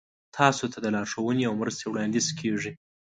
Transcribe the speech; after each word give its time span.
تاسو 0.37 0.63
ته 0.71 0.77
لارښوونې 0.95 1.43
او 1.49 1.53
مرستې 1.61 1.85
وړاندې 1.87 2.19
کیږي. 2.39 2.71